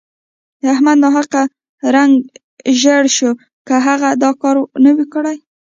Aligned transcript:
احمد 0.73 0.97
ناحقه 1.03 1.41
رنګ 1.95 2.11
ژړی 2.81 3.09
شو 3.17 3.31
که 3.67 3.75
نه 3.79 3.83
هغه 3.85 4.09
دا 4.23 4.29
کار 4.41 4.55
نه 4.83 4.91
وو 4.95 5.05
کړی. 5.13 5.37